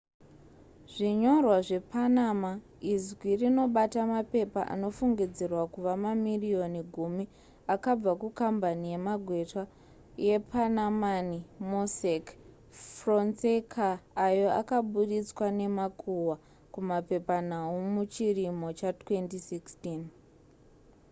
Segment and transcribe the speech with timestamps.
[0.93, 2.51] "zvinyorwa zvepanama
[2.93, 7.25] izwi rinobata mapepa anofungidzirwa kuva mamirioni gumi
[7.73, 9.61] akabva kukambani yemagweta
[10.25, 12.25] yepanamani mossack
[12.97, 13.87] fonseca,
[14.25, 16.35] ayo akaburitswa nemakuhwa
[16.73, 19.75] kumapepanhau muchirimo cha2016